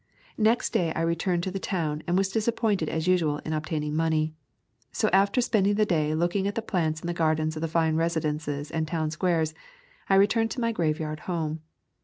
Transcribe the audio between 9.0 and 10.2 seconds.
squares, I